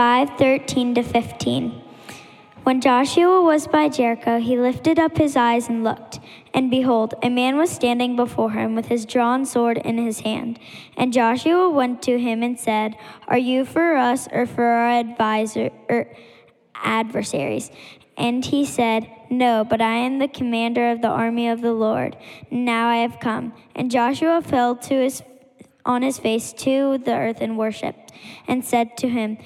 [0.00, 1.82] 5 13 to 15.
[2.62, 6.20] When Joshua was by Jericho, he lifted up his eyes and looked,
[6.54, 10.58] and behold, a man was standing before him with his drawn sword in his hand.
[10.96, 12.96] And Joshua went to him and said,
[13.28, 16.10] Are you for us or for our advisor or
[16.74, 17.70] adversaries?
[18.16, 22.16] And he said, No, but I am the commander of the army of the Lord.
[22.50, 23.52] Now I have come.
[23.74, 25.22] And Joshua fell to his
[25.84, 28.12] on his face to the earth and worshipped,
[28.46, 29.38] and said to him,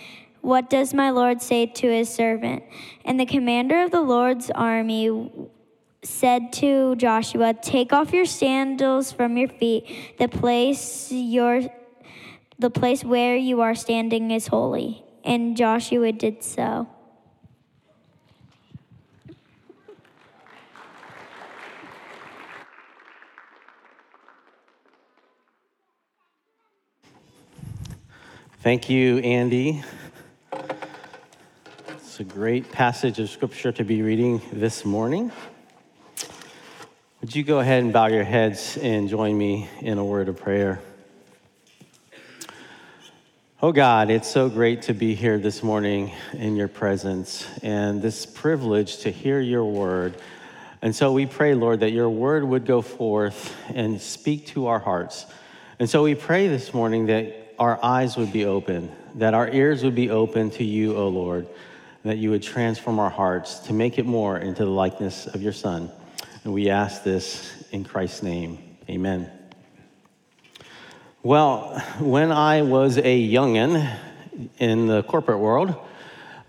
[0.45, 2.65] What does my Lord say to his servant?
[3.03, 5.33] And the commander of the Lord's army
[6.03, 9.87] said to Joshua, Take off your sandals from your feet.
[10.19, 11.63] The place your
[12.59, 15.03] the place where you are standing is holy.
[15.25, 16.89] And Joshua did so.
[28.61, 29.83] Thank you, Andy.
[32.15, 35.33] It's a great passage of scripture to be reading this morning.
[37.21, 40.37] Would you go ahead and bow your heads and join me in a word of
[40.37, 40.79] prayer?
[43.61, 48.27] Oh God, it's so great to be here this morning in your presence and this
[48.27, 50.15] privilege to hear your word.
[50.83, 54.79] And so we pray, Lord, that your word would go forth and speak to our
[54.79, 55.27] hearts.
[55.81, 59.83] And so we pray this morning that our eyes would be open, that our ears
[59.83, 61.49] would be open to you, O Lord,
[62.05, 65.55] that you would transform our hearts to make it more into the likeness of your
[65.55, 65.91] Son.
[66.45, 68.59] And we ask this in Christ's name.
[68.91, 69.31] Amen.
[71.23, 73.99] Well, when I was a youngin'
[74.59, 75.75] in the corporate world,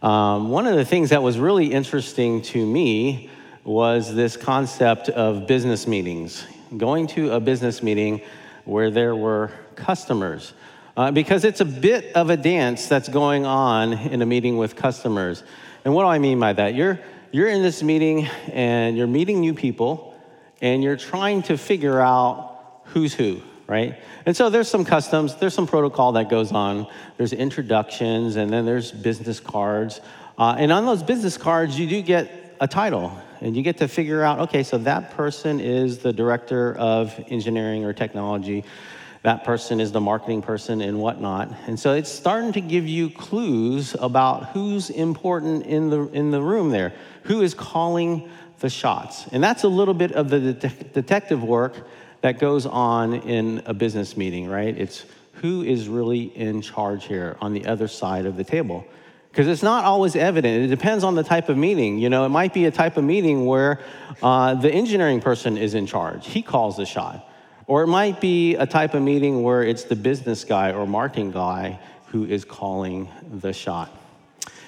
[0.01, 3.29] um, one of the things that was really interesting to me
[3.63, 6.45] was this concept of business meetings.
[6.75, 8.21] Going to a business meeting
[8.65, 10.51] where there were customers
[10.97, 14.75] uh, because it's a bit of a dance that's going on in a meeting with
[14.75, 15.43] customers.
[15.83, 16.73] And what do I mean by that?
[16.73, 16.99] You're,
[17.31, 20.19] you're in this meeting and you're meeting new people
[20.61, 23.99] and you're trying to figure out who's who, right?
[24.25, 26.87] And so there's some customs, there's some protocol that goes on.
[27.17, 29.99] There's introductions and then there's business cards.
[30.37, 33.87] Uh, and on those business cards, you do get a title and you get to
[33.89, 38.63] figure out okay, so that person is the director of engineering or technology
[39.25, 41.51] that person is the marketing person and whatnot.
[41.65, 46.39] And so it's starting to give you clues about who's important in the, in the
[46.39, 46.93] room there,
[47.23, 49.25] who is calling the shots.
[49.31, 51.87] And that's a little bit of the det- detective work
[52.21, 54.77] that goes on in a business meeting, right?
[54.77, 55.05] It's
[55.41, 58.85] who is really in charge here on the other side of the table.
[59.31, 60.65] Because it's not always evident.
[60.65, 61.97] It depends on the type of meeting.
[61.97, 63.79] You know, it might be a type of meeting where
[64.21, 67.27] uh, the engineering person is in charge, he calls the shot.
[67.67, 71.31] Or it might be a type of meeting where it's the business guy or marketing
[71.31, 73.91] guy who is calling the shot.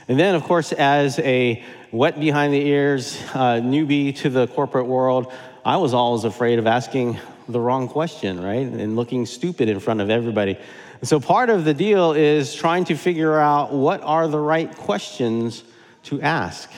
[0.08, 4.88] And then, of course, as a wet behind the ears uh, newbie to the corporate
[4.88, 5.31] world,
[5.63, 8.66] I was always afraid of asking the wrong question, right?
[8.66, 10.58] And looking stupid in front of everybody.
[11.03, 15.64] So, part of the deal is trying to figure out what are the right questions
[16.03, 16.69] to ask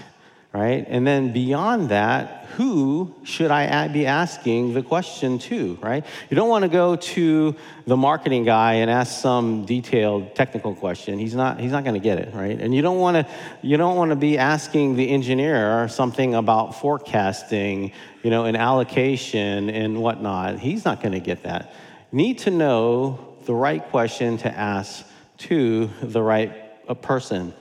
[0.52, 0.86] right?
[0.88, 6.04] And then beyond that, who should I be asking the question to, right?
[6.30, 7.56] You don't want to go to
[7.86, 11.20] the marketing guy and ask some detailed technical question.
[11.20, 12.60] He's not, he's not going to get it, right?
[12.60, 16.76] And you don't want to, you don't want to be asking the engineer something about
[16.76, 17.92] forecasting,
[18.24, 20.60] you know, and allocation and whatnot.
[20.60, 21.74] He's not going to get that.
[22.12, 25.06] Need to know the right question to ask
[25.38, 26.52] to the right
[26.88, 27.54] uh, person.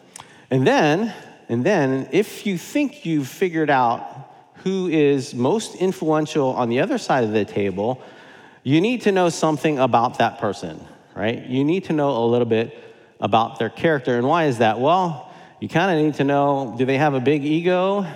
[0.50, 1.14] And then
[1.48, 6.98] and then, if you think you've figured out who is most influential on the other
[6.98, 8.02] side of the table,
[8.62, 10.84] you need to know something about that person,
[11.16, 11.46] right?
[11.46, 12.76] You need to know a little bit
[13.20, 14.18] about their character.
[14.18, 14.78] And why is that?
[14.78, 18.06] Well, you kind of need to know do they have a big ego?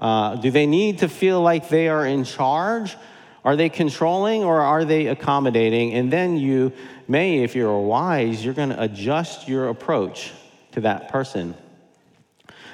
[0.00, 2.96] Uh, do they need to feel like they are in charge?
[3.44, 5.92] Are they controlling or are they accommodating?
[5.94, 6.72] And then you
[7.08, 10.32] may, if you're wise, you're going to adjust your approach
[10.72, 11.54] to that person.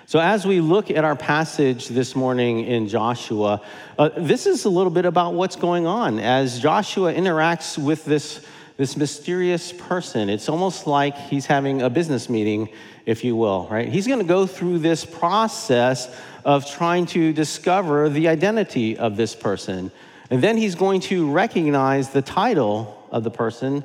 [0.08, 3.60] So, as we look at our passage this morning in Joshua,
[3.98, 8.40] uh, this is a little bit about what's going on as Joshua interacts with this,
[8.76, 10.30] this mysterious person.
[10.30, 12.68] It's almost like he's having a business meeting,
[13.04, 13.88] if you will, right?
[13.88, 16.08] He's going to go through this process
[16.44, 19.90] of trying to discover the identity of this person.
[20.30, 23.82] And then he's going to recognize the title of the person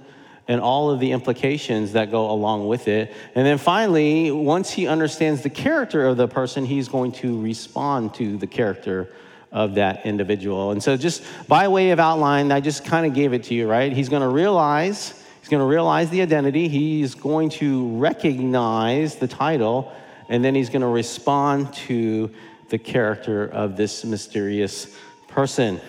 [0.51, 3.13] and all of the implications that go along with it.
[3.35, 8.13] And then finally, once he understands the character of the person, he's going to respond
[8.15, 9.13] to the character
[9.51, 10.71] of that individual.
[10.71, 13.67] And so, just by way of outline, I just kind of gave it to you,
[13.67, 13.91] right?
[13.91, 16.67] He's going to realize He's going to realize the identity.
[16.67, 19.91] He's going to recognize the title.
[20.29, 22.31] And then he's going to respond to
[22.69, 24.95] the character of this mysterious
[25.27, 25.81] person.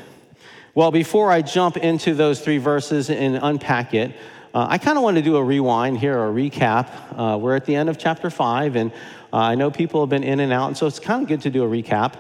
[0.75, 4.17] Well, before I jump into those three verses and unpack it,
[4.55, 6.89] uh, I kind of want to do a rewind here, a recap.
[7.17, 8.93] Uh, we're at the end of chapter five, and
[9.33, 11.43] uh, I know people have been in and out, and so it's kind of good
[11.43, 12.15] to do a recap.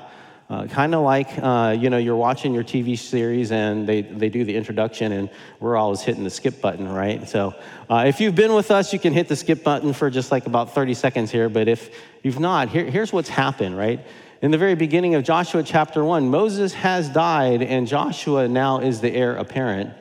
[0.48, 4.28] Uh, kind of like uh, you know you're watching your TV series and they, they
[4.28, 5.30] do the introduction and
[5.60, 7.26] we're always hitting the skip button, right?
[7.26, 7.54] So
[7.88, 10.44] uh, if you've been with us, you can hit the skip button for just like
[10.44, 11.48] about 30 seconds here.
[11.48, 14.04] But if you've not, here, here's what's happened, right?
[14.42, 19.00] In the very beginning of Joshua chapter one, Moses has died and Joshua now is
[19.00, 19.94] the heir apparent.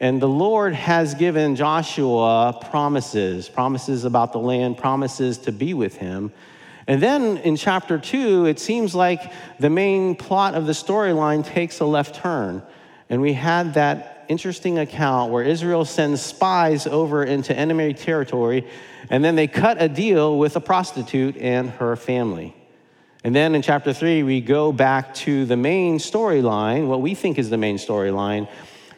[0.00, 5.96] And the Lord has given Joshua promises, promises about the land, promises to be with
[5.96, 6.32] him.
[6.86, 11.80] And then in chapter two, it seems like the main plot of the storyline takes
[11.80, 12.62] a left turn.
[13.08, 18.66] And we had that interesting account where Israel sends spies over into enemy territory,
[19.10, 22.54] and then they cut a deal with a prostitute and her family.
[23.22, 27.38] And then in chapter three, we go back to the main storyline, what we think
[27.38, 28.48] is the main storyline,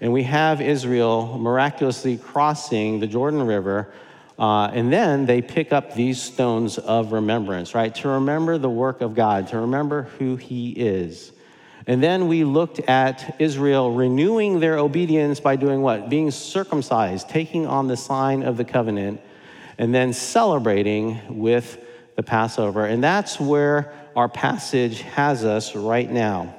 [0.00, 3.92] and we have Israel miraculously crossing the Jordan River
[4.38, 7.94] uh, and then they pick up these stones of remembrance, right?
[7.96, 11.32] To remember the work of God, to remember who He is.
[11.86, 16.10] And then we looked at Israel renewing their obedience by doing what?
[16.10, 19.20] Being circumcised, taking on the sign of the covenant,
[19.78, 21.82] and then celebrating with
[22.16, 22.84] the Passover.
[22.84, 26.54] And that's where our passage has us right now.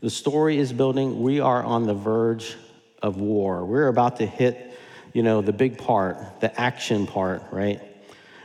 [0.00, 1.22] The story is building.
[1.22, 2.56] We are on the verge
[3.02, 3.64] of war.
[3.64, 4.70] We're about to hit
[5.12, 7.80] you know, the big part, the action part, right?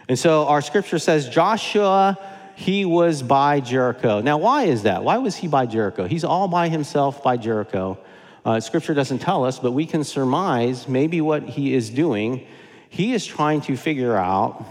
[0.07, 2.17] And so our scripture says Joshua,
[2.55, 4.21] he was by Jericho.
[4.21, 5.03] Now, why is that?
[5.03, 6.07] Why was he by Jericho?
[6.07, 7.97] He's all by himself by Jericho.
[8.43, 12.45] Uh, scripture doesn't tell us, but we can surmise maybe what he is doing.
[12.89, 14.63] He is trying to figure out,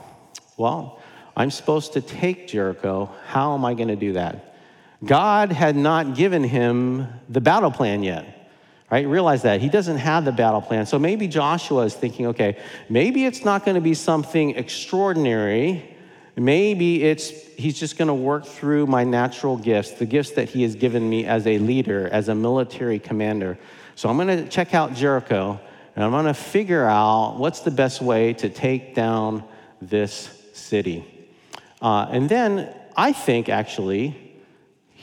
[0.57, 1.01] well,
[1.37, 3.11] I'm supposed to take Jericho.
[3.27, 4.54] How am I going to do that?
[5.07, 8.35] God had not given him the battle plan yet
[8.95, 9.09] right?
[9.09, 9.61] Realize that.
[9.61, 10.87] He doesn't have the battle plan.
[10.87, 12.59] So maybe Joshua is thinking, okay,
[12.89, 15.97] maybe it's not going to be something extraordinary.
[16.37, 20.63] Maybe it's he's just going to work through my natural gifts, the gifts that he
[20.63, 23.59] has given me as a leader, as a military commander.
[23.97, 25.59] So I'm going to check out Jericho
[25.97, 29.43] and I'm going to figure out what's the best way to take down
[29.83, 31.05] this city.
[31.83, 34.24] Uh, and then I think actually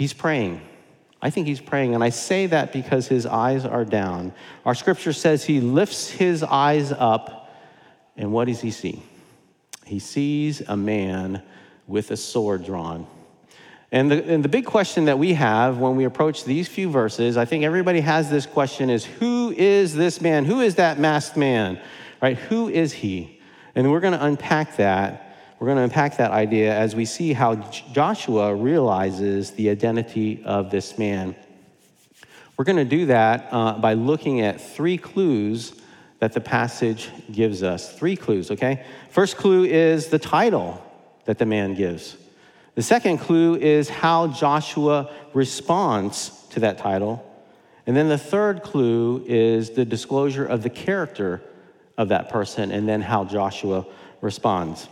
[0.01, 0.59] he's praying.
[1.21, 4.33] I think he's praying, and I say that because his eyes are down.
[4.65, 7.53] Our scripture says he lifts his eyes up,
[8.18, 9.03] and what does he see?
[9.86, 11.44] He sees a man
[11.86, 13.06] with a sword drawn.
[13.92, 17.38] And the, and the big question that we have when we approach these few verses,
[17.38, 20.45] I think everybody has this question is who is this man?
[20.45, 21.80] Who is that masked man?
[22.19, 22.39] Right?
[22.39, 23.39] Who is he?
[23.75, 25.31] And we're going to unpack that
[25.62, 27.54] we're going to unpack that idea as we see how
[27.94, 31.36] Joshua realizes the identity of this man.
[32.58, 35.80] We're going to do that uh, by looking at three clues
[36.18, 37.94] that the passage gives us.
[37.94, 38.84] Three clues, okay?
[39.12, 40.84] First clue is the title
[41.25, 42.18] that the man gives.
[42.74, 47.24] The second clue is how Joshua responds to that title.
[47.86, 51.40] And then the third clue is the disclosure of the character
[52.00, 53.86] of that person and then how Joshua
[54.22, 54.88] responds.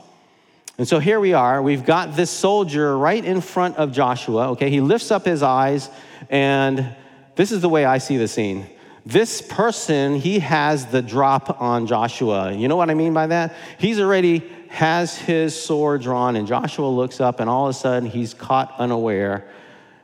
[0.79, 1.61] And so here we are.
[1.61, 4.51] We've got this soldier right in front of Joshua.
[4.51, 5.89] Okay, he lifts up his eyes,
[6.29, 6.95] and
[7.35, 8.65] this is the way I see the scene.
[9.05, 12.53] This person, he has the drop on Joshua.
[12.53, 13.57] You know what I mean by that?
[13.77, 18.09] He's already has his sword drawn, and Joshua looks up, and all of a sudden
[18.09, 19.49] he's caught unaware.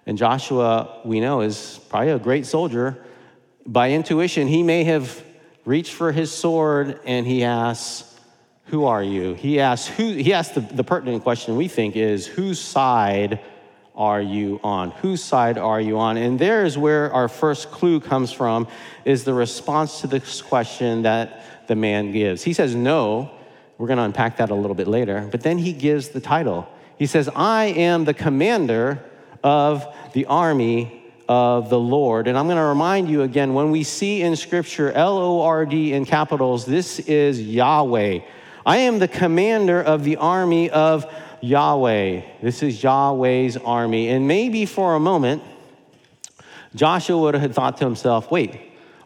[0.05, 3.01] And Joshua, we know, is probably a great soldier.
[3.65, 5.23] By intuition, he may have
[5.63, 8.14] reached for his sword and he asks,
[8.65, 9.34] who are you?
[9.34, 13.39] He asks, who, he asks the, the pertinent question we think is, whose side
[13.95, 14.91] are you on?
[14.91, 16.17] Whose side are you on?
[16.17, 18.67] And there is where our first clue comes from,
[19.05, 22.43] is the response to this question that the man gives.
[22.43, 23.31] He says, no.
[23.77, 25.27] We're going to unpack that a little bit later.
[25.29, 26.67] But then he gives the title.
[26.98, 29.03] He says, I am the commander
[29.43, 32.27] of the army of the Lord.
[32.27, 35.65] And I'm going to remind you again when we see in Scripture L O R
[35.65, 38.19] D in capitals, this is Yahweh.
[38.65, 41.05] I am the commander of the army of
[41.41, 42.22] Yahweh.
[42.41, 44.10] This is Yahweh's army.
[44.10, 45.43] And maybe for a moment,
[46.74, 48.60] Joshua would have thought to himself, wait,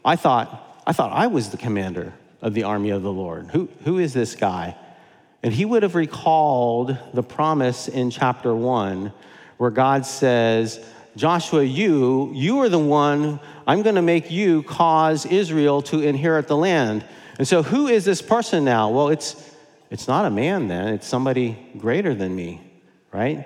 [0.06, 3.48] I thought, I thought I was the commander of the army of the Lord.
[3.48, 4.78] Who, who is this guy?
[5.44, 9.12] And he would have recalled the promise in chapter one
[9.58, 10.84] where God says,
[11.18, 16.48] Joshua, you, you are the one, I'm going to make you cause Israel to inherit
[16.48, 17.04] the land.
[17.38, 18.90] And so, who is this person now?
[18.90, 19.49] Well, it's,
[19.90, 22.62] it's not a man then, it's somebody greater than me,
[23.12, 23.46] right?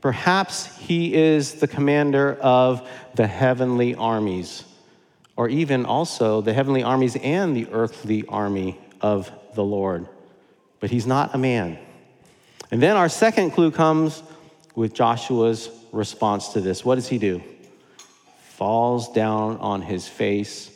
[0.00, 4.64] Perhaps he is the commander of the heavenly armies,
[5.36, 10.08] or even also the heavenly armies and the earthly army of the Lord.
[10.80, 11.78] But he's not a man.
[12.70, 14.22] And then our second clue comes
[14.74, 16.84] with Joshua's response to this.
[16.84, 17.42] What does he do?
[18.54, 20.70] Falls down on his face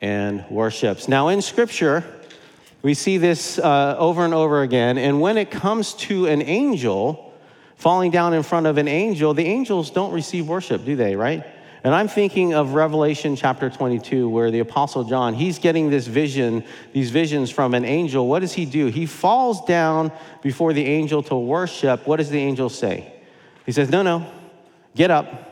[0.00, 1.08] and worships.
[1.08, 2.04] Now, in Scripture,
[2.82, 4.98] we see this uh, over and over again.
[4.98, 7.32] And when it comes to an angel
[7.76, 11.44] falling down in front of an angel, the angels don't receive worship, do they, right?
[11.84, 16.64] And I'm thinking of Revelation chapter 22, where the Apostle John, he's getting this vision,
[16.92, 18.28] these visions from an angel.
[18.28, 18.86] What does he do?
[18.86, 20.12] He falls down
[20.42, 22.06] before the angel to worship.
[22.06, 23.12] What does the angel say?
[23.66, 24.30] He says, No, no,
[24.94, 25.50] get up.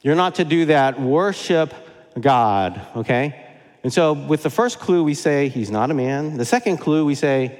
[0.00, 0.98] You're not to do that.
[0.98, 1.74] Worship
[2.18, 3.49] God, okay?
[3.82, 6.36] And so, with the first clue, we say he's not a man.
[6.36, 7.58] The second clue, we say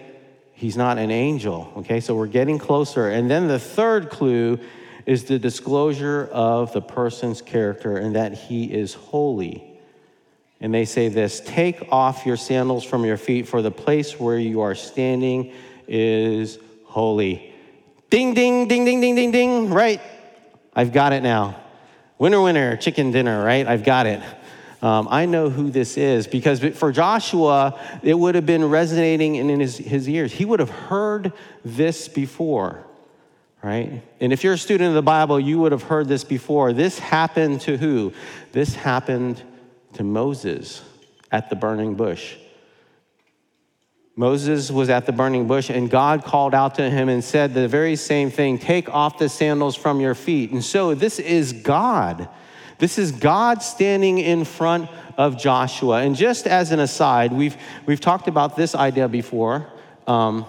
[0.53, 1.73] he's not an angel.
[1.79, 3.09] Okay, so we're getting closer.
[3.09, 4.59] And then the third clue
[5.07, 9.67] is the disclosure of the person's character and that he is holy.
[10.61, 14.39] And they say this Take off your sandals from your feet, for the place where
[14.39, 15.53] you are standing
[15.89, 17.55] is holy.
[18.11, 20.01] Ding, ding, ding, ding, ding, ding, ding, right?
[20.75, 21.57] I've got it now.
[22.19, 23.67] Winner, winner, chicken dinner, right?
[23.67, 24.23] I've got it.
[24.83, 29.61] Um, I know who this is because for Joshua, it would have been resonating in
[29.61, 30.33] his, his ears.
[30.33, 31.33] He would have heard
[31.65, 32.83] this before,
[33.63, 34.03] right?
[34.21, 36.73] And if you're a student of the Bible, you would have heard this before.
[36.73, 38.15] This happened to who?
[38.53, 39.43] This happened
[39.95, 40.83] to Moses
[41.31, 42.37] at the burning bush.
[44.17, 47.69] Moses was at the burning bush, and God called out to him and said the
[47.69, 50.51] very same thing Take off the sandals from your feet.
[50.51, 52.29] And so, this is God
[52.81, 56.01] this is God standing in front of Joshua.
[56.01, 57.57] And just as an aside, we've,
[57.87, 59.71] we've talked about this idea before
[60.07, 60.45] um,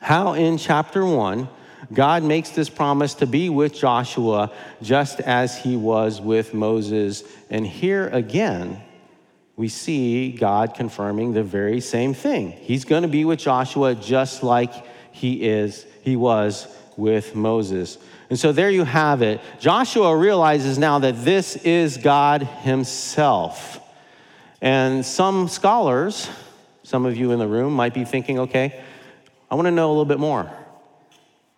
[0.00, 1.48] how in chapter one,
[1.92, 7.22] God makes this promise to be with Joshua just as he was with Moses.
[7.48, 8.82] And here again,
[9.54, 12.52] we see God confirming the very same thing.
[12.52, 14.72] He's going to be with Joshua just like
[15.12, 17.98] he is, he was with Moses.
[18.28, 19.40] And so there you have it.
[19.60, 23.80] Joshua realizes now that this is God Himself.
[24.60, 26.28] And some scholars,
[26.82, 28.82] some of you in the room, might be thinking, okay,
[29.50, 30.50] I want to know a little bit more.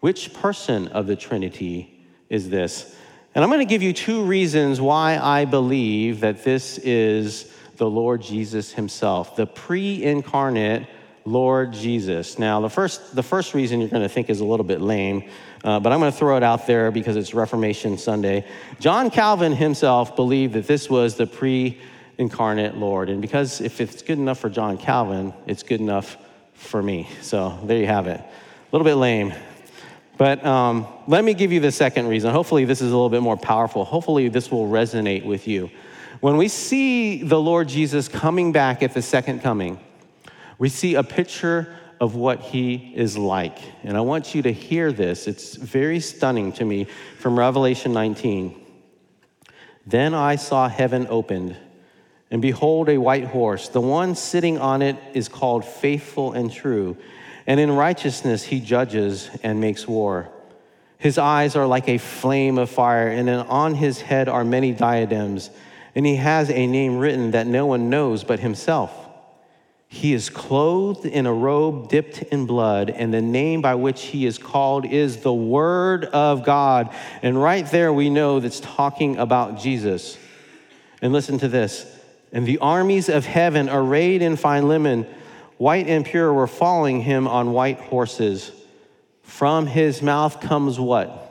[0.01, 2.95] Which person of the Trinity is this?
[3.35, 7.89] And I'm going to give you two reasons why I believe that this is the
[7.89, 10.87] Lord Jesus Himself, the pre incarnate
[11.25, 12.39] Lord Jesus.
[12.39, 15.29] Now, the first, the first reason you're going to think is a little bit lame,
[15.65, 18.47] uh, but I'm going to throw it out there because it's Reformation Sunday.
[18.81, 21.81] John Calvin himself believed that this was the pre
[22.19, 23.09] incarnate Lord.
[23.09, 26.17] And because if it's good enough for John Calvin, it's good enough
[26.55, 27.09] for me.
[27.23, 28.21] So there you have it.
[28.21, 28.27] A
[28.73, 29.33] little bit lame.
[30.17, 32.33] But um, let me give you the second reason.
[32.33, 33.85] Hopefully, this is a little bit more powerful.
[33.85, 35.71] Hopefully, this will resonate with you.
[36.21, 39.79] When we see the Lord Jesus coming back at the second coming,
[40.59, 43.59] we see a picture of what he is like.
[43.83, 45.27] And I want you to hear this.
[45.27, 46.87] It's very stunning to me
[47.19, 48.65] from Revelation 19.
[49.87, 51.57] Then I saw heaven opened,
[52.31, 53.69] and behold, a white horse.
[53.69, 56.97] The one sitting on it is called Faithful and True,
[57.47, 60.29] and in righteousness he judges and makes war.
[60.99, 65.49] His eyes are like a flame of fire, and on his head are many diadems,
[65.95, 69.08] and he has a name written that no one knows but himself.
[69.91, 74.27] He is clothed in a robe dipped in blood, and the name by which he
[74.27, 76.95] is called is the Word of God.
[77.23, 80.19] And right there, we know that's talking about Jesus.
[81.01, 81.87] And listen to this.
[82.33, 85.07] And the armies of heaven, arrayed in fine linen,
[85.57, 88.53] white and pure, were following him on white horses.
[89.23, 91.28] From his mouth comes what?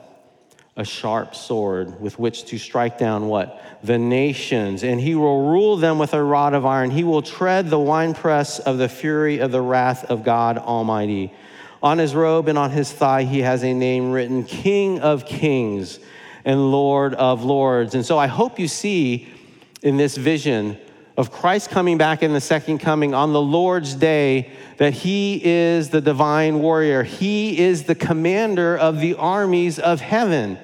[0.78, 3.60] A sharp sword with which to strike down what?
[3.82, 4.84] The nations.
[4.84, 6.92] And he will rule them with a rod of iron.
[6.92, 11.34] He will tread the winepress of the fury of the wrath of God Almighty.
[11.82, 15.98] On his robe and on his thigh, he has a name written King of Kings
[16.44, 17.96] and Lord of Lords.
[17.96, 19.28] And so I hope you see
[19.82, 20.78] in this vision
[21.16, 25.90] of Christ coming back in the second coming on the Lord's day that he is
[25.90, 27.02] the divine warrior.
[27.02, 30.56] He is the commander of the armies of heaven.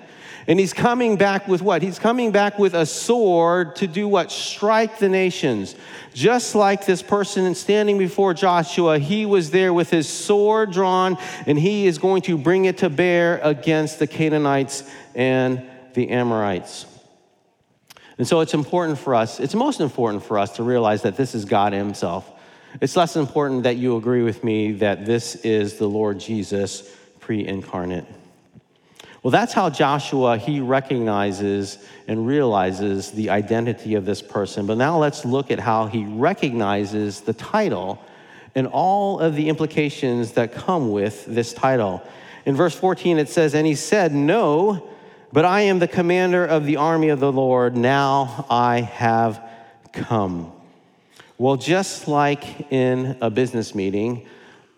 [0.47, 1.83] And he's coming back with what?
[1.83, 4.31] He's coming back with a sword to do what?
[4.31, 5.75] Strike the nations.
[6.13, 11.59] Just like this person standing before Joshua, he was there with his sword drawn, and
[11.59, 15.63] he is going to bring it to bear against the Canaanites and
[15.95, 16.87] the Amorites.
[18.19, 21.35] And so it's important for us, it's most important for us to realize that this
[21.35, 22.31] is God Himself.
[22.81, 26.89] It's less important that you agree with me that this is the Lord Jesus
[27.21, 28.05] pre incarnate.
[29.25, 34.67] Well, that's how Joshua he recognizes and realizes the identity of this person.
[34.67, 37.99] But now let's look at how he recognizes the title
[38.55, 42.03] and all of the implications that come with this title.
[42.45, 44.83] In verse 14 it says, "And he said, "No,
[45.33, 47.79] but I am the commander of the army of the Lord.
[47.79, 49.41] Now I have
[49.93, 50.53] come."
[51.39, 54.27] Well, just like in a business meeting,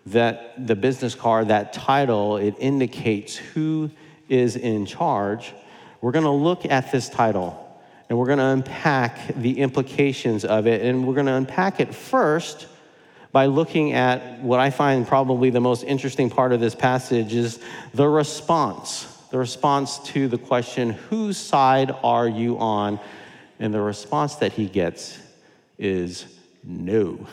[0.07, 3.91] that the business card, that title, it indicates who
[4.29, 5.53] is in charge.
[6.01, 7.63] We're going to look at this title
[8.09, 10.83] and we're going to unpack the implications of it.
[10.83, 12.69] And we're going to unpack it first
[13.33, 17.61] by looking at what I find probably the most interesting part of this passage is
[17.93, 19.13] the response.
[19.31, 23.01] The response to the question, whose side are you on?
[23.59, 25.19] And the response that he gets
[25.79, 26.27] is
[26.63, 27.27] no.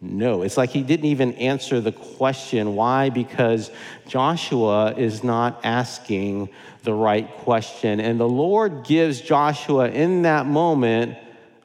[0.00, 0.42] No.
[0.42, 2.76] It's like he didn't even answer the question.
[2.76, 3.10] Why?
[3.10, 3.70] Because
[4.06, 6.50] Joshua is not asking
[6.84, 7.98] the right question.
[7.98, 11.18] And the Lord gives Joshua in that moment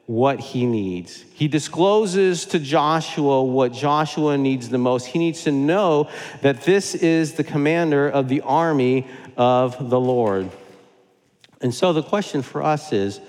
[0.06, 1.24] what he needs.
[1.32, 5.06] He discloses to Joshua what Joshua needs the most.
[5.06, 6.10] He needs to know
[6.42, 10.50] that this is the commander of the army of the Lord.
[11.60, 13.20] And so the question for us is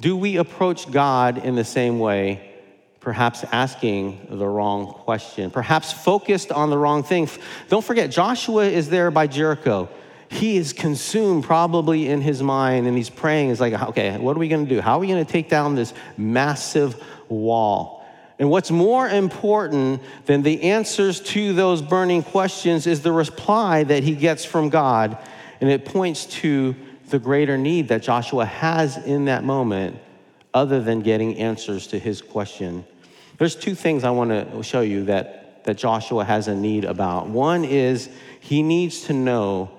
[0.00, 2.47] do we approach God in the same way?
[3.00, 7.28] Perhaps asking the wrong question, perhaps focused on the wrong thing.
[7.68, 9.88] Don't forget, Joshua is there by Jericho.
[10.30, 13.48] He is consumed probably in his mind and he's praying.
[13.48, 14.80] He's like, okay, what are we going to do?
[14.80, 18.04] How are we going to take down this massive wall?
[18.38, 24.04] And what's more important than the answers to those burning questions is the reply that
[24.04, 25.18] he gets from God.
[25.60, 26.76] And it points to
[27.08, 29.98] the greater need that Joshua has in that moment,
[30.54, 32.84] other than getting answers to his question.
[33.38, 37.28] There's two things I want to show you that, that Joshua has a need about.
[37.28, 38.08] One is
[38.40, 39.70] he needs to know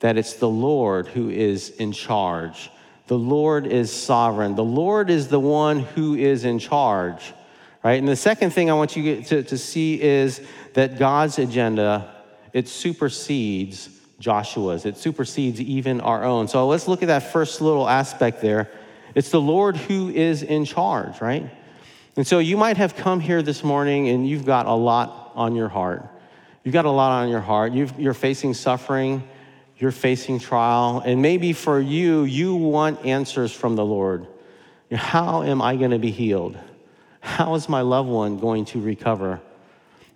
[0.00, 2.70] that it's the Lord who is in charge.
[3.06, 4.54] The Lord is sovereign.
[4.54, 7.34] The Lord is the one who is in charge,
[7.82, 7.98] right?
[7.98, 10.40] And the second thing I want you to, to see is
[10.72, 12.14] that God's agenda,
[12.52, 14.86] it supersedes Joshua's.
[14.86, 16.48] It supersedes even our own.
[16.48, 18.70] So let's look at that first little aspect there.
[19.14, 21.48] It's the Lord who is in charge, right?
[22.16, 25.54] And so you might have come here this morning and you've got a lot on
[25.54, 26.06] your heart.
[26.62, 27.72] You've got a lot on your heart.
[27.72, 29.22] you are facing suffering,
[29.78, 34.26] you're facing trial, and maybe for you, you want answers from the Lord.
[34.92, 36.56] How am I going to be healed?
[37.20, 39.40] How is my loved one going to recover?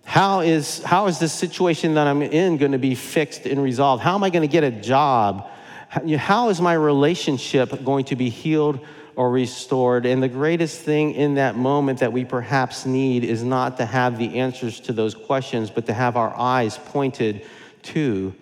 [0.05, 4.01] How is, how is this situation that I'm in going to be fixed and resolved?
[4.01, 5.49] How am I going to get a job?
[5.89, 8.79] How is my relationship going to be healed
[9.19, 10.05] or restored.
[10.05, 14.17] And the greatest thing in that moment that we perhaps need is not to have
[14.17, 17.45] the answers to those questions, but to have our eyes pointed
[17.81, 18.33] to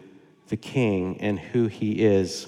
[0.50, 2.46] the King and who he is.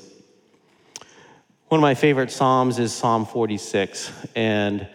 [1.69, 4.11] One of my favorite Psalms is Psalm 46.
[4.35, 4.87] And,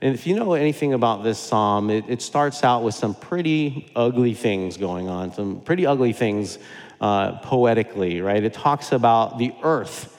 [0.00, 3.92] and if you know anything about this Psalm, it, it starts out with some pretty
[3.94, 6.58] ugly things going on, some pretty ugly things
[7.00, 8.42] uh, poetically, right?
[8.42, 10.16] It talks about the earth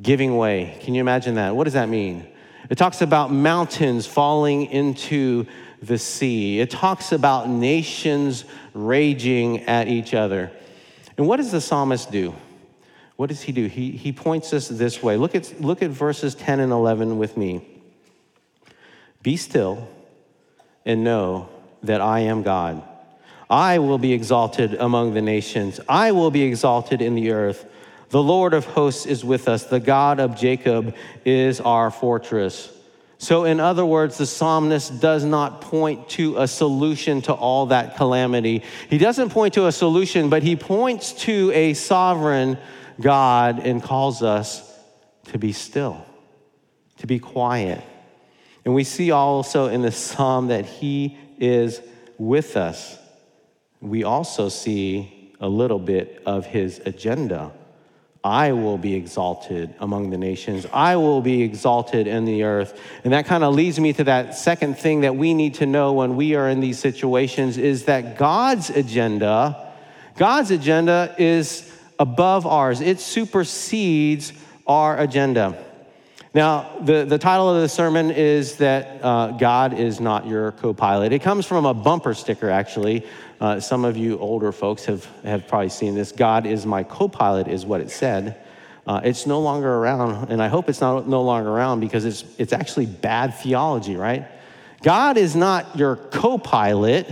[0.00, 0.78] giving way.
[0.80, 1.54] Can you imagine that?
[1.54, 2.26] What does that mean?
[2.68, 5.46] It talks about mountains falling into
[5.82, 6.60] the sea.
[6.60, 10.52] It talks about nations raging at each other.
[11.16, 12.34] And what does the psalmist do?
[13.16, 13.66] What does he do?
[13.66, 15.16] He, he points us this way.
[15.16, 17.66] Look at, look at verses 10 and 11 with me.
[19.22, 19.88] Be still
[20.86, 21.48] and know
[21.82, 22.82] that I am God.
[23.50, 27.66] I will be exalted among the nations, I will be exalted in the earth.
[28.10, 29.64] The Lord of hosts is with us.
[29.64, 32.68] The God of Jacob is our fortress.
[33.18, 37.96] So, in other words, the psalmist does not point to a solution to all that
[37.96, 38.62] calamity.
[38.88, 42.58] He doesn't point to a solution, but he points to a sovereign
[43.00, 44.66] God and calls us
[45.26, 46.04] to be still,
[46.98, 47.84] to be quiet.
[48.64, 51.80] And we see also in the psalm that he is
[52.18, 52.99] with us.
[53.80, 57.52] We also see a little bit of his agenda.
[58.22, 60.66] I will be exalted among the nations.
[60.72, 62.78] I will be exalted in the earth.
[63.02, 65.94] And that kind of leads me to that second thing that we need to know
[65.94, 69.72] when we are in these situations is that God's agenda,
[70.16, 72.82] God's agenda is above ours.
[72.82, 74.34] It supersedes
[74.66, 75.56] our agenda.
[76.32, 80.72] Now, the, the title of the sermon is that uh, God is not your co
[80.72, 81.12] pilot.
[81.12, 83.04] It comes from a bumper sticker, actually,
[83.40, 86.12] uh, some of you older folks have, have probably seen this.
[86.12, 88.36] God is my co pilot, is what it said.
[88.86, 92.24] Uh, it's no longer around, and I hope it's not no longer around because it's,
[92.38, 94.26] it's actually bad theology, right?
[94.82, 97.08] God is not your co pilot,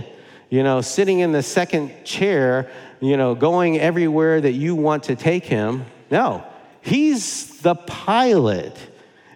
[0.49, 5.15] you know, sitting in the second chair, you know, going everywhere that you want to
[5.15, 5.85] take him.
[6.11, 6.43] No,
[6.81, 8.77] he's the pilot.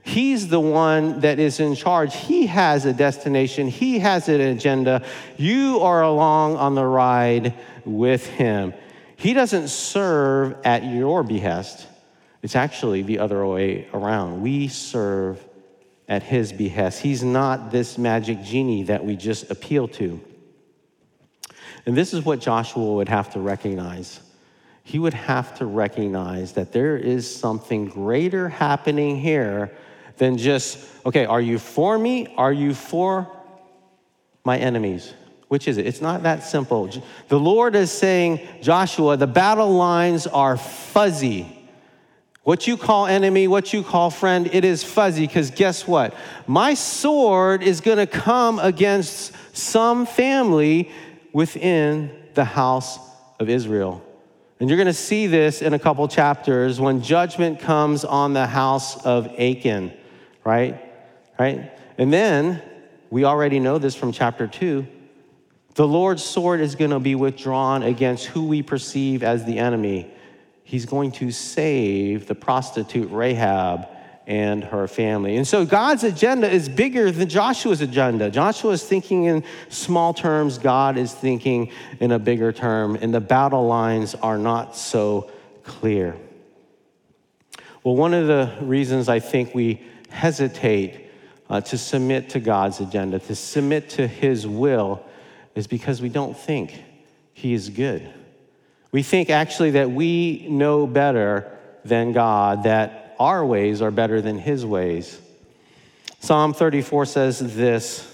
[0.06, 2.14] He's the one that is in charge.
[2.14, 5.04] He has a destination, he has an agenda.
[5.38, 7.54] You are along on the ride
[7.86, 8.74] with him.
[9.16, 11.88] He doesn't serve at your behest,
[12.42, 14.42] it's actually the other way around.
[14.42, 15.42] We serve
[16.10, 17.02] at his behest.
[17.02, 20.20] He's not this magic genie that we just appeal to.
[21.86, 24.20] And this is what Joshua would have to recognize.
[24.84, 29.72] He would have to recognize that there is something greater happening here
[30.18, 32.34] than just, okay, are you for me?
[32.38, 33.28] Are you for
[34.44, 35.14] my enemies?
[35.48, 35.86] Which is it?
[35.86, 36.90] It's not that simple.
[37.28, 41.60] The Lord is saying, Joshua, the battle lines are fuzzy.
[42.44, 46.14] What you call enemy, what you call friend, it is fuzzy because guess what?
[46.46, 50.92] My sword is going to come against some family
[51.32, 53.00] within the house
[53.40, 54.04] of Israel.
[54.60, 58.48] And you're going to see this in a couple chapters when judgment comes on the
[58.48, 59.94] house of Achan,
[60.44, 60.82] right?
[61.40, 61.72] Right?
[61.98, 62.62] And then
[63.10, 64.88] we already know this from chapter 2.
[65.76, 70.12] The Lord's sword is going to be withdrawn against who we perceive as the enemy.
[70.64, 73.88] He's going to save the prostitute Rahab
[74.26, 75.36] and her family.
[75.36, 78.30] And so God's agenda is bigger than Joshua's agenda.
[78.30, 83.20] Joshua is thinking in small terms, God is thinking in a bigger term, and the
[83.20, 85.30] battle lines are not so
[85.64, 86.16] clear.
[87.84, 91.10] Well, one of the reasons I think we hesitate
[91.50, 95.04] uh, to submit to God's agenda, to submit to His will,
[95.56, 96.82] is because we don't think
[97.34, 98.12] He is good.
[98.92, 104.38] We think actually that we know better than God, that our ways are better than
[104.38, 105.20] his ways.
[106.20, 108.08] Psalm 34 says this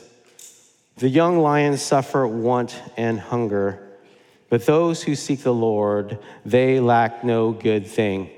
[0.98, 3.88] The young lions suffer want and hunger,
[4.50, 8.30] but those who seek the Lord, they lack no good thing.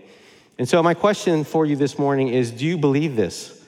[0.61, 3.59] And so, my question for you this morning is Do you believe this?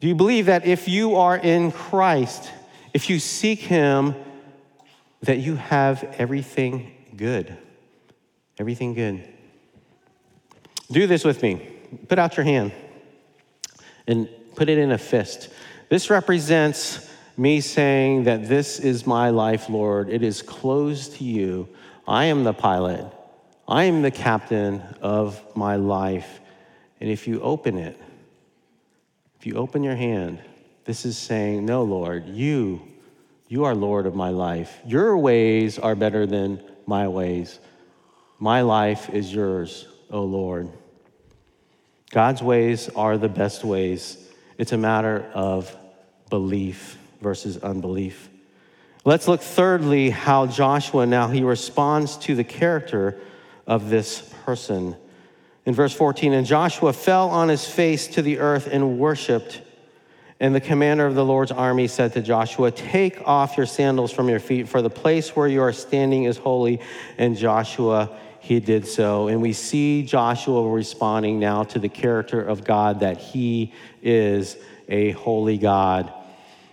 [0.00, 2.50] Do you believe that if you are in Christ,
[2.94, 4.14] if you seek Him,
[5.20, 7.54] that you have everything good?
[8.58, 9.28] Everything good.
[10.90, 11.70] Do this with me
[12.08, 12.72] put out your hand
[14.06, 15.50] and put it in a fist.
[15.90, 20.08] This represents me saying that this is my life, Lord.
[20.08, 21.68] It is closed to you.
[22.06, 23.04] I am the pilot,
[23.68, 26.40] I am the captain of my life.
[27.00, 28.00] And if you open it,
[29.38, 30.40] if you open your hand,
[30.86, 32.80] this is saying, No, Lord, you,
[33.46, 34.80] you are Lord of my life.
[34.86, 37.58] Your ways are better than my ways.
[38.38, 40.70] My life is yours, O Lord.
[42.10, 44.16] God's ways are the best ways.
[44.56, 45.76] It's a matter of
[46.30, 48.30] belief versus unbelief.
[49.04, 53.20] Let's look thirdly how Joshua now he responds to the character
[53.68, 54.96] of this person.
[55.64, 59.60] In verse 14, and Joshua fell on his face to the earth and worshiped.
[60.40, 64.28] And the commander of the Lord's army said to Joshua, Take off your sandals from
[64.28, 66.80] your feet, for the place where you are standing is holy.
[67.18, 69.28] And Joshua he did so.
[69.28, 74.56] And we see Joshua responding now to the character of God that he is
[74.88, 76.10] a holy God.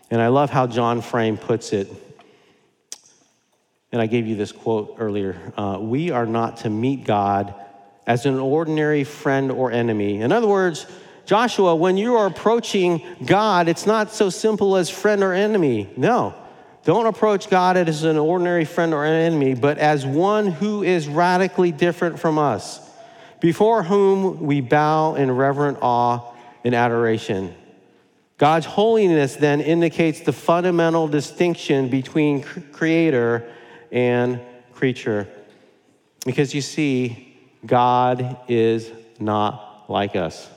[0.10, 1.90] And I love how John Frame puts it.
[3.96, 7.56] And I gave you this quote earlier uh, We are not to meet God
[8.06, 10.20] as an ordinary friend or enemy.
[10.20, 10.86] In other words,
[11.24, 15.90] Joshua, when you are approaching God, it's not so simple as friend or enemy.
[15.96, 16.36] No.
[16.84, 21.72] Don't approach God as an ordinary friend or enemy, but as one who is radically
[21.72, 22.82] different from us,
[23.40, 26.34] before whom we bow in reverent awe
[26.66, 27.56] and adoration.
[28.38, 33.50] God's holiness then indicates the fundamental distinction between creator
[33.92, 34.42] and
[34.74, 35.28] creature.
[36.26, 40.50] Because you see, God is not like us.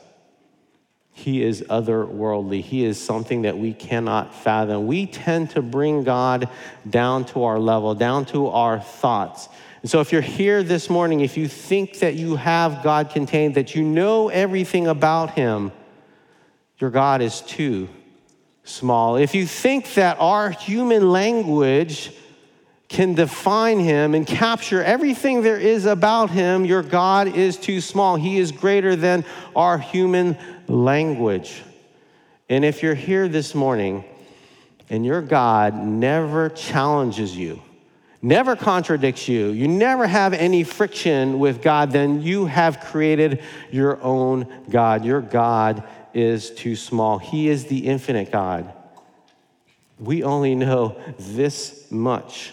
[1.13, 2.63] He is otherworldly.
[2.63, 4.87] He is something that we cannot fathom.
[4.87, 6.49] We tend to bring God
[6.89, 9.49] down to our level, down to our thoughts.
[9.83, 13.57] And so, if you're here this morning, if you think that you have God contained,
[13.57, 15.73] that you know everything about Him,
[16.79, 17.89] your God is too
[18.63, 19.17] small.
[19.17, 22.13] If you think that our human language
[22.89, 28.17] can define him and capture everything there is about him, your God is too small.
[28.17, 29.25] He is greater than
[29.55, 31.63] our human language.
[32.49, 34.05] And if you're here this morning
[34.89, 37.61] and your God never challenges you,
[38.23, 44.03] never contradicts you, you never have any friction with God, then you have created your
[44.03, 45.05] own God.
[45.05, 47.19] Your God is too small.
[47.19, 48.73] He is the infinite God.
[49.99, 52.53] We only know this much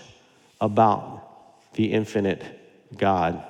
[0.59, 2.43] about the infinite
[2.95, 3.43] God.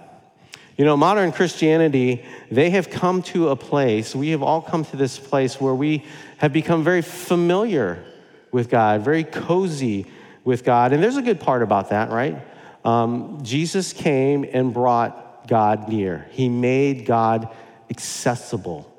[0.77, 4.97] You know, modern Christianity, they have come to a place, we have all come to
[4.97, 6.03] this place where we
[6.37, 8.03] have become very familiar
[8.51, 10.05] with God, very cozy
[10.43, 10.91] with God.
[10.91, 12.37] And there's a good part about that, right?
[12.83, 17.49] Um, Jesus came and brought God near, He made God
[17.89, 18.91] accessible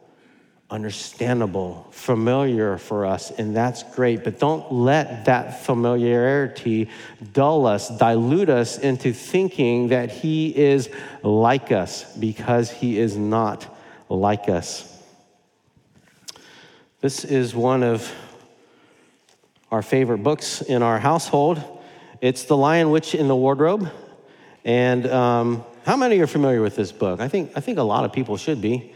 [0.68, 4.24] understandable, familiar for us, and that's great.
[4.24, 6.88] But don't let that familiarity
[7.32, 10.90] dull us, dilute us into thinking that He is
[11.22, 13.66] like us, because He is not
[14.08, 14.92] like us.
[17.00, 18.12] This is one of
[19.70, 21.62] our favorite books in our household.
[22.20, 23.88] It's The Lion, Witch, in the Wardrobe.
[24.64, 27.20] And um, how many are familiar with this book?
[27.20, 28.92] I think, I think a lot of people should be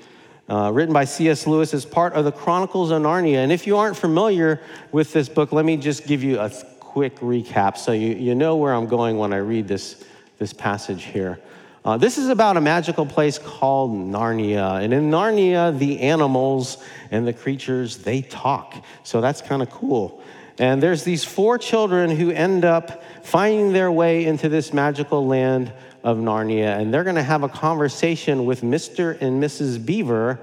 [0.51, 1.47] uh, written by C.S.
[1.47, 3.37] Lewis as part of the Chronicles of Narnia.
[3.37, 4.61] And if you aren't familiar
[4.91, 8.57] with this book, let me just give you a quick recap so you, you know
[8.57, 10.03] where I'm going when I read this,
[10.39, 11.39] this passage here.
[11.85, 14.83] Uh, this is about a magical place called Narnia.
[14.83, 16.83] And in Narnia, the animals
[17.13, 18.75] and the creatures, they talk.
[19.05, 20.21] So that's kind of cool.
[20.59, 25.73] And there's these four children who end up finding their way into this magical land
[26.03, 29.21] of Narnia, and they're going to have a conversation with Mr.
[29.21, 29.85] and Mrs.
[29.85, 30.39] Beaver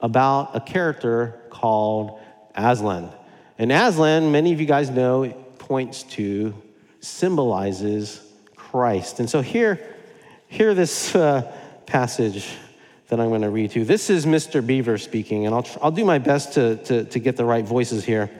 [0.00, 2.20] about a character called
[2.54, 3.10] Aslan.
[3.58, 6.54] And Aslan, many of you guys know, points to,
[7.00, 8.20] symbolizes
[8.54, 9.20] Christ.
[9.20, 9.80] And so here,
[10.48, 11.52] hear this uh,
[11.86, 12.48] passage
[13.08, 13.84] that I'm going to read to you.
[13.84, 14.66] This is Mr.
[14.66, 18.04] Beaver speaking, and I'll, I'll do my best to, to, to get the right voices
[18.04, 18.30] here.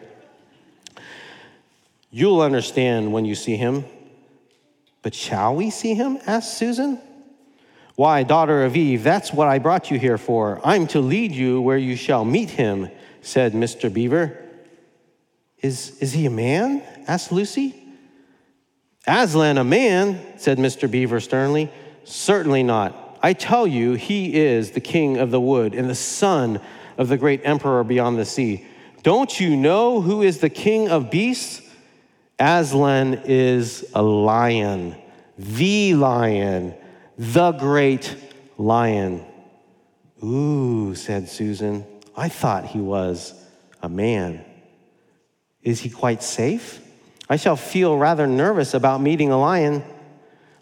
[2.11, 3.85] You'll understand when you see him.
[5.07, 6.19] But shall we see him?
[6.27, 7.01] asked Susan.
[7.95, 10.61] Why, daughter of Eve, that's what I brought you here for.
[10.65, 12.91] I'm to lead you where you shall meet him,
[13.21, 13.89] said Mr.
[13.93, 14.37] Beaver.
[15.63, 16.83] Is, is he a man?
[17.07, 17.77] asked Lucy.
[19.07, 20.91] Aslan, a man, said Mr.
[20.91, 21.71] Beaver sternly.
[22.03, 23.21] Certainly not.
[23.23, 26.61] I tell you, he is the king of the wood and the son
[26.99, 28.67] of the great emperor beyond the sea.
[29.05, 31.63] Don't you know who is the king of beasts?
[32.39, 34.97] Aslan is a lion,
[35.39, 36.75] the lion,
[37.17, 38.15] the great
[38.59, 39.25] lion.
[40.23, 41.87] Ooh, said Susan.
[42.17, 43.35] I thought he was
[43.83, 44.45] a man.
[45.63, 46.81] Is he quite safe?
[47.29, 49.83] I shall feel rather nervous about meeting a lion.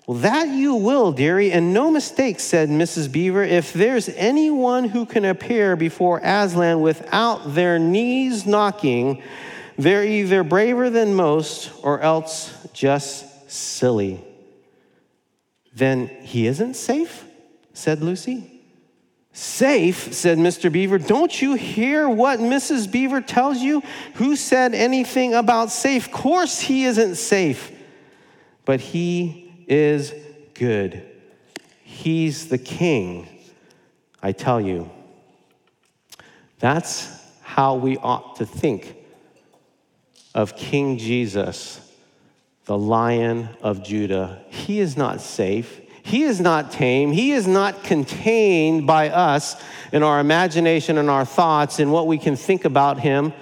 [0.07, 3.11] Well, that you will, dearie, and no mistake, said Mrs.
[3.11, 3.43] Beaver.
[3.43, 9.23] If there's anyone who can appear before Aslan without their knees knocking,
[9.77, 14.25] they're either braver than most or else just silly.
[15.75, 17.25] Then he isn't safe?
[17.73, 18.51] said Lucy.
[19.33, 20.71] Safe, said Mr.
[20.71, 20.99] Beaver.
[20.99, 22.91] Don't you hear what Mrs.
[22.91, 23.83] Beaver tells you?
[24.15, 26.13] Who said anything about safe?
[26.13, 27.73] Course, he isn't safe,
[28.65, 30.15] but he is
[30.55, 31.03] good.
[31.83, 33.27] He's the king,
[34.23, 34.89] I tell you.
[36.61, 37.09] That's
[37.43, 39.04] how we ought to think
[40.35, 41.81] of King Jesus,
[42.65, 44.43] the Lion of Judah.
[44.49, 45.81] He is not safe.
[46.03, 47.13] He is not tame.
[47.13, 49.57] He is not contained by us
[49.93, 53.33] in our imagination and our thoughts and what we can think about him.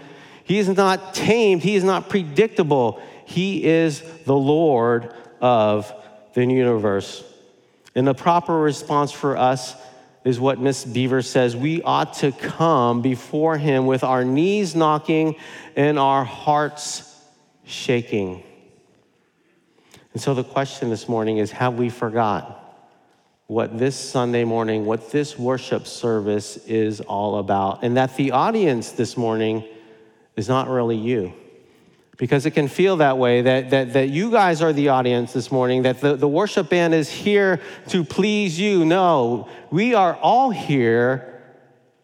[0.44, 1.62] He is not tamed.
[1.62, 3.00] He is not predictable.
[3.24, 5.92] He is the Lord of
[6.34, 7.24] the universe.
[7.94, 9.74] And the proper response for us
[10.24, 11.56] is what Miss Beaver says.
[11.56, 15.36] We ought to come before him with our knees knocking
[15.76, 17.08] and our hearts
[17.64, 18.42] shaking.
[20.12, 22.58] And so the question this morning is have we forgot
[23.46, 27.82] what this Sunday morning, what this worship service is all about?
[27.82, 29.64] And that the audience this morning
[30.36, 31.32] is not really you
[32.22, 35.50] because it can feel that way that, that, that you guys are the audience this
[35.50, 38.84] morning, that the, the worship band is here to please you.
[38.84, 41.42] No, we are all here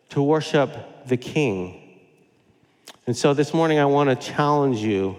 [0.08, 2.00] to worship the King.
[3.06, 5.14] And so this morning, I want to challenge you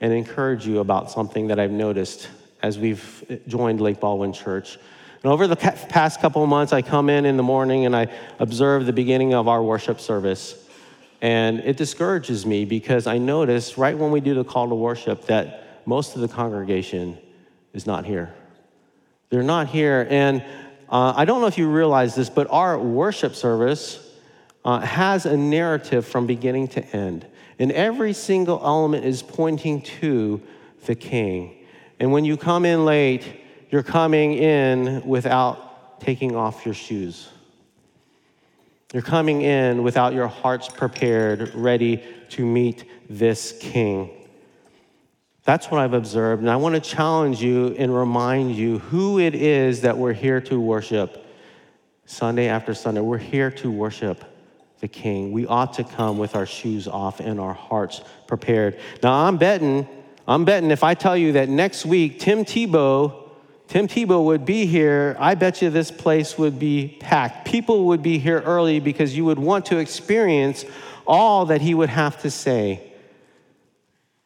[0.00, 2.28] and encourage you about something that I've noticed
[2.64, 4.76] as we've joined Lake Baldwin Church.
[5.22, 8.08] And over the past couple of months, I come in in the morning and I
[8.40, 10.61] observe the beginning of our worship service.
[11.22, 15.26] And it discourages me because I notice right when we do the call to worship
[15.26, 17.16] that most of the congregation
[17.72, 18.34] is not here.
[19.30, 20.06] They're not here.
[20.10, 20.42] And
[20.88, 24.04] uh, I don't know if you realize this, but our worship service
[24.64, 27.24] uh, has a narrative from beginning to end.
[27.56, 30.42] And every single element is pointing to
[30.86, 31.56] the king.
[32.00, 33.24] And when you come in late,
[33.70, 37.28] you're coming in without taking off your shoes.
[38.92, 44.10] You're coming in without your hearts prepared, ready to meet this king.
[45.44, 46.42] That's what I've observed.
[46.42, 50.40] And I want to challenge you and remind you who it is that we're here
[50.42, 51.26] to worship
[52.04, 53.00] Sunday after Sunday.
[53.00, 54.24] We're here to worship
[54.80, 55.32] the King.
[55.32, 58.78] We ought to come with our shoes off and our hearts prepared.
[59.02, 59.88] Now, I'm betting,
[60.28, 63.21] I'm betting if I tell you that next week Tim Tebow
[63.72, 67.46] Tim Tebow would be here, I bet you this place would be packed.
[67.46, 70.66] People would be here early because you would want to experience
[71.06, 72.92] all that he would have to say.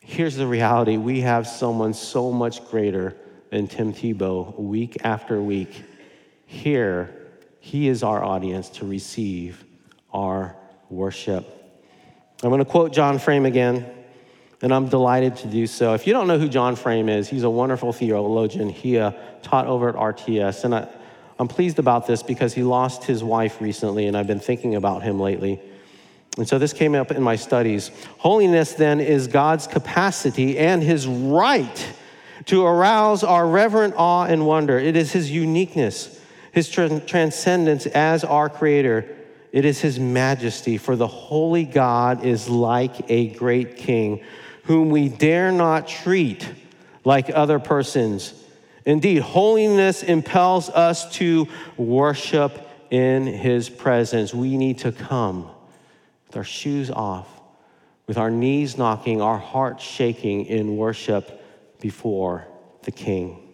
[0.01, 3.17] Here's the reality we have someone so much greater
[3.51, 5.81] than Tim Tebow week after week.
[6.47, 7.29] Here,
[7.61, 9.65] he is our audience to receive
[10.13, 10.57] our
[10.91, 11.47] worship.
[12.43, 13.96] I'm going to quote John Frame again
[14.63, 15.95] and I'm delighted to do so.
[15.95, 18.69] If you don't know who John Frame is, he's a wonderful theologian.
[18.69, 20.89] He uh, taught over at RTS, and I,
[21.39, 25.03] I'm pleased about this because he lost his wife recently, and I've been thinking about
[25.03, 25.61] him lately.
[26.39, 27.91] And so this came up in my studies.
[28.19, 31.95] Holiness, then, is God's capacity and his right
[32.47, 34.79] to arouse our reverent awe and wonder.
[34.79, 36.21] It is his uniqueness,
[36.53, 39.07] his tra- transcendence as our creator.
[39.53, 44.23] It is his majesty, for the holy God is like a great king
[44.67, 46.49] whom we dare not treat
[47.05, 48.35] like other persons.
[48.85, 54.33] Indeed, holiness impels us to worship in his presence.
[54.35, 55.51] We need to come
[56.27, 57.29] with our shoes off,
[58.07, 61.43] with our knees knocking, our hearts shaking in worship
[61.81, 62.47] before
[62.83, 63.46] the king.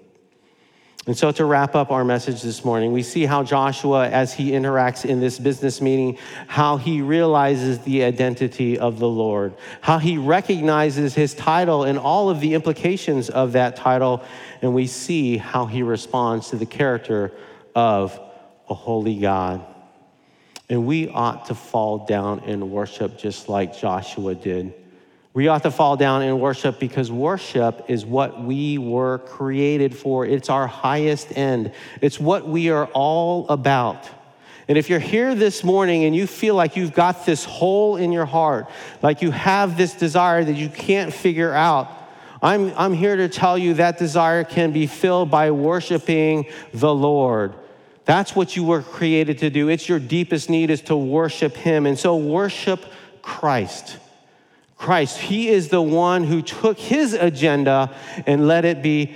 [1.04, 4.52] And so, to wrap up our message this morning, we see how Joshua, as he
[4.52, 10.16] interacts in this business meeting, how he realizes the identity of the Lord, how he
[10.16, 14.22] recognizes his title and all of the implications of that title,
[14.60, 17.32] and we see how he responds to the character
[17.74, 18.20] of
[18.68, 19.66] a holy God.
[20.68, 24.72] And we ought to fall down and worship just like Joshua did.
[25.34, 30.26] We ought to fall down and worship because worship is what we were created for.
[30.26, 34.08] It's our highest end, it's what we are all about.
[34.68, 38.12] And if you're here this morning and you feel like you've got this hole in
[38.12, 38.70] your heart,
[39.02, 41.90] like you have this desire that you can't figure out,
[42.40, 47.54] I'm, I'm here to tell you that desire can be filled by worshiping the Lord.
[48.04, 49.68] That's what you were created to do.
[49.68, 51.86] It's your deepest need is to worship Him.
[51.86, 52.84] And so worship
[53.20, 53.98] Christ.
[54.82, 55.18] Christ.
[55.18, 57.94] He is the one who took his agenda
[58.26, 59.14] and let it be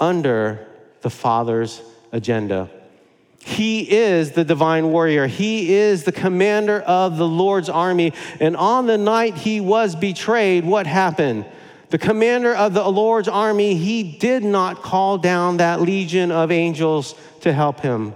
[0.00, 0.66] under
[1.02, 1.80] the Father's
[2.10, 2.68] agenda.
[3.38, 5.28] He is the divine warrior.
[5.28, 8.12] He is the commander of the Lord's army.
[8.40, 11.46] And on the night he was betrayed, what happened?
[11.90, 17.14] The commander of the Lord's army, he did not call down that legion of angels
[17.42, 18.14] to help him.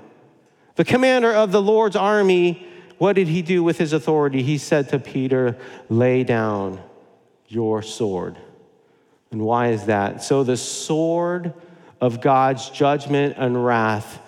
[0.74, 2.66] The commander of the Lord's army
[3.02, 4.44] what did he do with his authority?
[4.44, 6.80] He said to Peter, Lay down
[7.48, 8.38] your sword.
[9.32, 10.22] And why is that?
[10.22, 11.52] So the sword
[12.00, 14.20] of God's judgment and wrath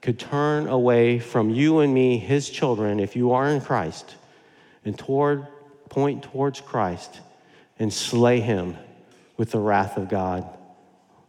[0.00, 4.14] could turn away from you and me, his children, if you are in Christ,
[4.84, 5.48] and toward,
[5.88, 7.20] point towards Christ
[7.80, 8.76] and slay him
[9.38, 10.48] with the wrath of God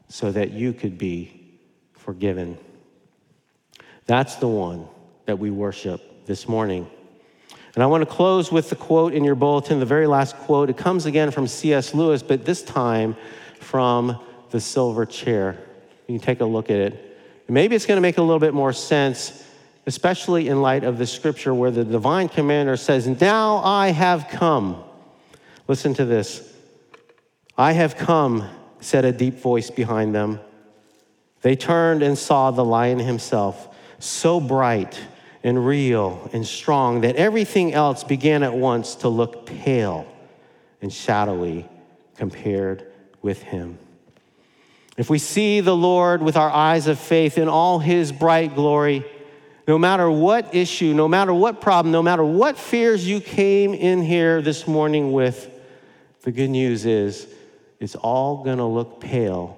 [0.08, 1.50] so that you could be
[1.94, 2.60] forgiven.
[4.06, 4.88] That's the one
[5.26, 6.90] that we worship this morning.
[7.74, 10.70] And I want to close with the quote in your bulletin, the very last quote.
[10.70, 11.94] It comes again from C.S.
[11.94, 13.16] Lewis, but this time
[13.60, 15.58] from the silver chair.
[16.08, 17.20] You can take a look at it.
[17.48, 19.46] maybe it's going to make a little bit more sense,
[19.86, 24.84] especially in light of the scripture where the divine commander says, Now I have come.
[25.68, 26.54] Listen to this.
[27.58, 28.50] I have come,
[28.82, 30.40] said a deep voice behind them.
[31.42, 35.00] They turned and saw the lion himself, so bright
[35.44, 40.08] and real and strong that everything else began at once to look pale
[40.82, 41.68] and shadowy
[42.16, 42.86] compared
[43.22, 43.78] with him.
[44.98, 49.06] If we see the Lord with our eyes of faith in all his bright glory,
[49.68, 54.02] no matter what issue, no matter what problem, no matter what fears you came in
[54.02, 55.50] here this morning with,
[56.24, 57.28] the good news is
[57.80, 59.58] it's all going to look pale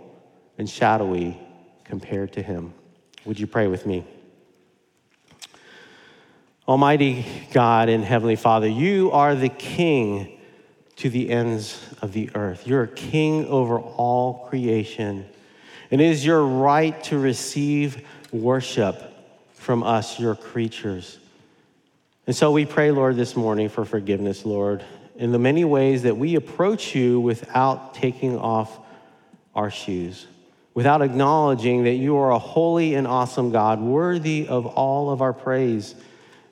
[0.57, 1.37] and shadowy
[1.83, 2.73] compared to him.
[3.25, 4.05] Would you pray with me?
[6.67, 10.39] Almighty God and Heavenly Father, you are the King
[10.95, 12.65] to the ends of the earth.
[12.65, 15.25] You're a king over all creation.
[15.91, 19.11] And it is your right to receive worship
[19.55, 21.17] from us, your creatures.
[22.27, 24.85] And so we pray, Lord, this morning for forgiveness, Lord,
[25.17, 28.79] in the many ways that we approach you without taking off
[29.53, 30.27] our shoes,
[30.73, 35.33] without acknowledging that you are a holy and awesome God, worthy of all of our
[35.33, 35.95] praise.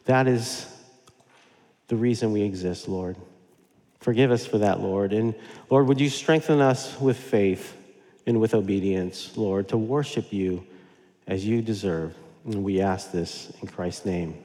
[0.06, 0.68] That is
[1.88, 3.18] the reason we exist, Lord.
[4.00, 5.14] Forgive us for that, Lord.
[5.14, 5.36] And
[5.70, 7.78] Lord, would you strengthen us with faith
[8.26, 10.66] and with obedience, Lord, to worship you
[11.28, 12.16] as you deserve.
[12.46, 14.36] And we ask this in Christ's name.